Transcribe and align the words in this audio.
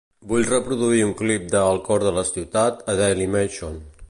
Vull 0.29 0.45
reproduir 0.51 1.03
un 1.07 1.11
clip 1.19 1.45
de 1.53 1.61
"El 1.75 1.81
cor 1.91 2.09
de 2.09 2.17
la 2.19 2.25
ciutat" 2.33 2.85
a 2.95 3.01
Dailymotion. 3.03 3.83